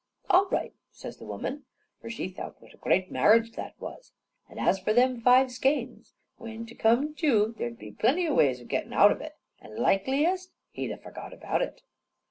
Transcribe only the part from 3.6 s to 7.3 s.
was. And as for them five skeins, when te come